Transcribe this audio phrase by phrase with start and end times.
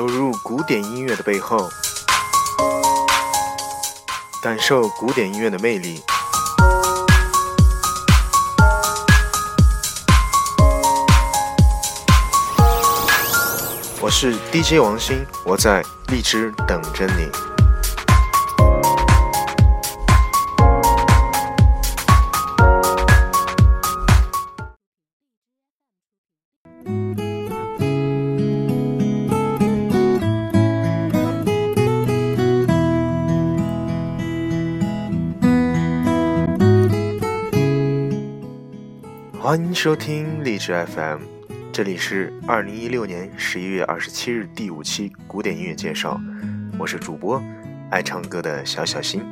[0.00, 1.68] 走入古典音乐的背后，
[4.42, 6.02] 感受古典音乐的魅力。
[14.00, 17.49] 我是 DJ 王鑫，我在荔枝等着你。
[39.42, 41.22] 欢迎收听励志 FM，
[41.72, 46.20] 这里是二零一六年十一月二十七日第五期古典音乐介绍，
[46.78, 47.42] 我是主播
[47.90, 49.22] 爱唱歌的小小心。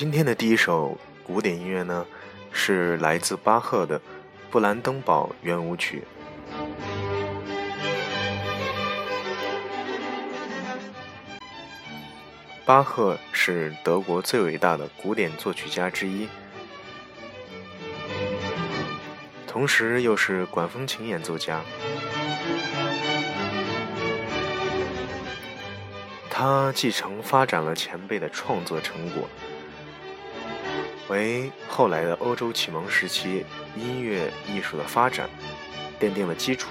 [0.00, 2.06] 今天的第一首古典音乐呢，
[2.50, 4.00] 是来自巴赫的
[4.50, 6.02] 《布兰登堡圆舞曲》。
[12.64, 16.26] 巴赫是德国最伟大的古典作曲家之一，
[19.46, 21.60] 同时又是管风琴演奏家。
[26.30, 29.28] 他继承发展了前辈的创作成果。
[31.10, 33.44] 为后来的欧洲启蒙时期
[33.76, 35.28] 音乐艺术的发展
[35.98, 36.70] 奠定了基础，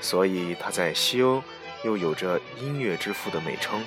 [0.00, 1.40] 所以他在西欧
[1.84, 3.80] 又有着“音乐之父”的美称。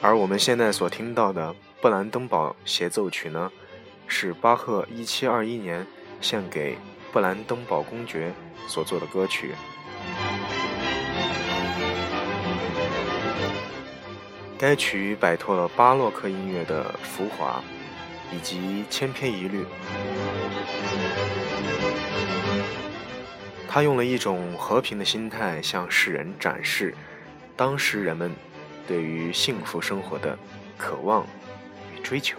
[0.00, 1.50] 而我们现在所听到的
[1.82, 3.52] 《布兰登堡协奏曲》呢，
[4.06, 5.86] 是巴赫1721年
[6.22, 6.78] 献给
[7.12, 8.32] 布兰登堡公爵
[8.66, 9.52] 所作的歌曲。
[14.62, 17.60] 该曲摆脱了巴洛克音乐的浮华
[18.32, 19.64] 以及千篇一律，
[23.66, 26.94] 他用了一种和平的心态向世人展示
[27.56, 28.30] 当时人们
[28.86, 30.38] 对于幸福生活的
[30.78, 31.26] 渴望
[31.92, 32.38] 与追求。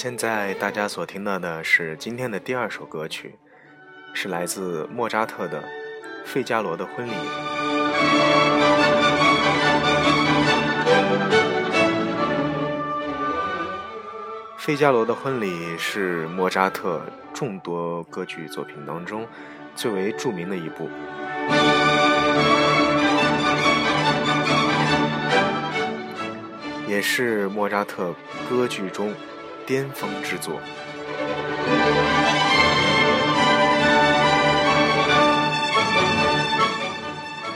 [0.00, 3.34] 现在大家所听到的是今天的第二首歌曲，
[4.14, 5.60] 是来自莫扎特的
[6.24, 7.10] 《费加罗的婚礼》。
[14.56, 17.02] 《费加罗的婚礼》是莫扎特
[17.34, 19.26] 众多歌剧作品当中
[19.74, 20.88] 最为著名的一部，
[26.86, 28.14] 也是莫扎特
[28.48, 29.12] 歌剧中。
[29.68, 30.58] 巅峰之作，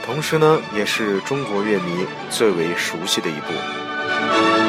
[0.05, 4.62] 同时呢，也是中国乐迷最为熟悉的一部。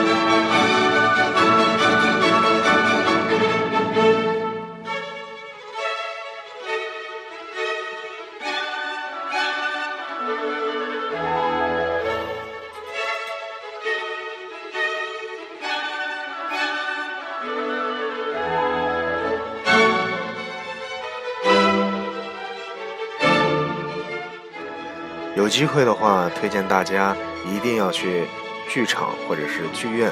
[25.44, 27.14] 有机会的话，推荐大家
[27.44, 28.24] 一定要去
[28.66, 30.10] 剧场或者是剧院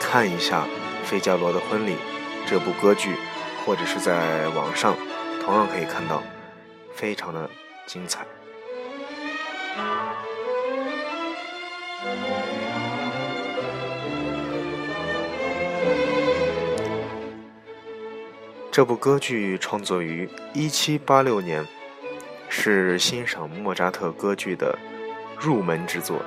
[0.00, 0.66] 看一下
[1.06, 1.92] 《费加罗的婚礼》
[2.48, 3.14] 这部歌剧，
[3.64, 4.96] 或者是在网上
[5.40, 6.20] 同样可以看到，
[6.96, 7.48] 非常的
[7.86, 8.26] 精彩。
[18.72, 21.64] 这部歌剧创作于1786年，
[22.54, 24.78] 是欣赏莫扎特歌剧的
[25.40, 26.22] 入门之作。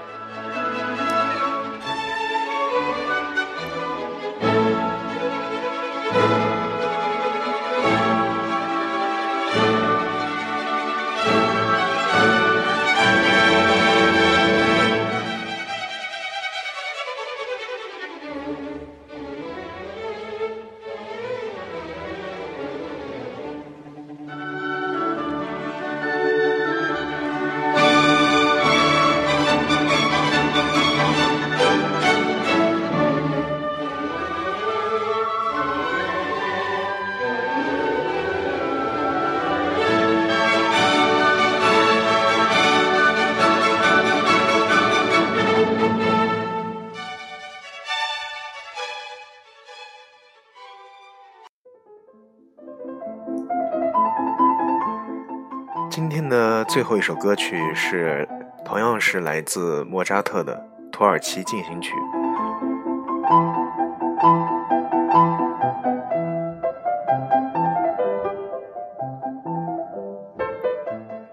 [55.89, 58.27] 今天的最后一首歌曲是，
[58.65, 60.55] 同样是来自莫扎特的
[60.91, 61.93] 《土耳其进行曲》。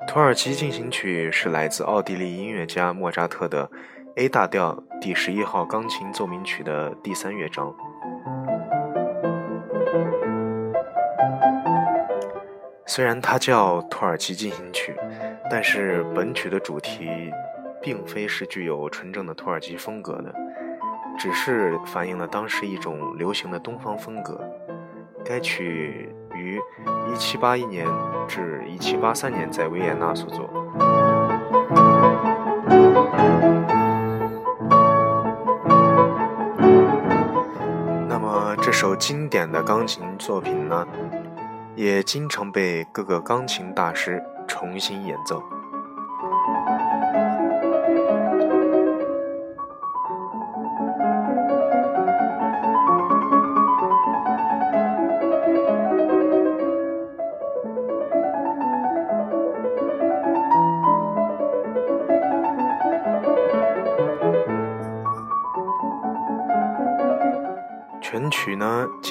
[0.15, 3.69] 《土耳其进行曲》是来自奥地利音乐家莫扎特的
[4.17, 7.75] A 大调第十一号钢琴奏鸣曲的第三乐章。
[12.95, 14.93] 虽然它叫《土耳其进行曲》，
[15.51, 17.33] 但是本曲的主题
[17.81, 20.31] 并非是具有纯正的土耳其风格的，
[21.19, 24.39] 只是反映了当时一种流行的东方风格。
[25.25, 26.61] 该曲于
[27.15, 27.87] 1781年
[28.29, 30.51] 至1783年在维也纳所作。
[38.07, 40.87] 那么这首经典的钢琴作品呢？
[41.75, 45.43] 也经常被各个钢琴大师重新演奏。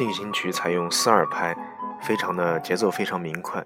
[0.01, 1.55] 进行曲采用四二拍。
[2.01, 3.63] 非常的节奏非常明快。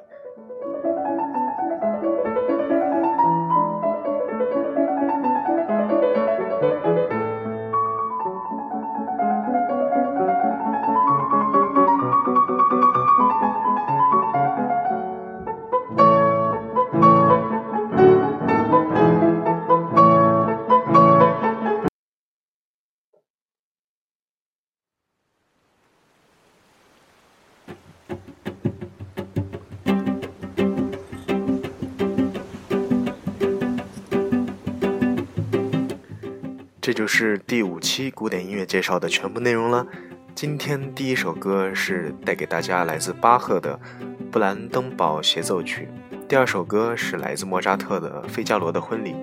[36.86, 39.88] 这就是第五期古典音乐介绍的全部内容了。
[40.36, 43.80] 今天第一首歌是带给大家来自巴赫的
[44.30, 45.90] 《布兰登堡协奏曲》，
[46.28, 49.14] 第二首歌是来自莫扎特的《费加罗的婚礼》，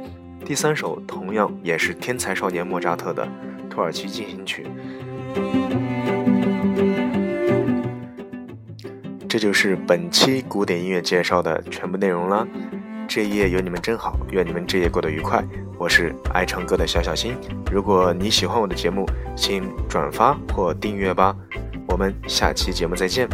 [0.44, 3.24] 第三首同样也是天才少年莫扎特的
[3.68, 4.66] 《土耳其进行曲》。
[9.28, 12.44] 这就是本期古典音乐介绍的全部内容了。
[13.06, 15.44] 这一夜有你们真好，愿你们这夜过得愉快。
[15.82, 17.36] 我是爱唱歌的小小心，
[17.68, 21.34] 如果你喜欢我的节目，请转发或订阅吧。
[21.88, 23.28] 我们下期节目再见。